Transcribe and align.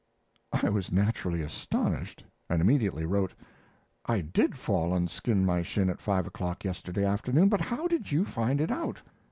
I 0.51 0.67
was 0.69 0.91
naturally 0.91 1.43
astonished, 1.43 2.23
and 2.49 2.59
immediately 2.59 3.05
wrote: 3.05 3.35
I 4.07 4.21
did 4.21 4.57
fall 4.57 4.95
and 4.95 5.07
skin 5.07 5.45
my 5.45 5.61
shin 5.61 5.91
at 5.91 6.01
five 6.01 6.25
o'clock 6.25 6.63
yesterday 6.63 7.05
afternoon, 7.05 7.49
but 7.49 7.61
how 7.61 7.87
did 7.87 8.11
you 8.11 8.25
find 8.25 8.59
it 8.61 8.71
out? 8.71 9.03